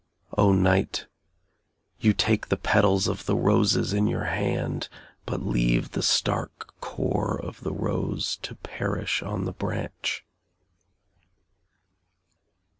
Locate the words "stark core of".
6.01-7.61